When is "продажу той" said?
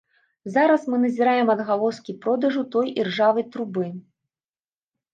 2.25-2.93